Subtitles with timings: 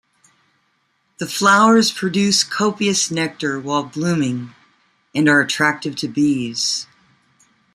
[1.19, 4.55] The flowers produce copious nectar while blooming
[5.13, 6.87] and are attractive to bees.